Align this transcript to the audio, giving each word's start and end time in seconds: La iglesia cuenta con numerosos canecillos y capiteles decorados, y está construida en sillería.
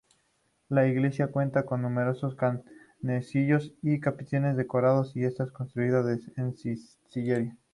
La 0.69 0.87
iglesia 0.87 1.27
cuenta 1.27 1.63
con 1.63 1.83
numerosos 1.83 2.35
canecillos 2.35 3.71
y 3.83 3.99
capiteles 3.99 4.57
decorados, 4.57 5.15
y 5.15 5.25
está 5.25 5.45
construida 5.51 6.03
en 6.37 6.55
sillería. 6.55 7.55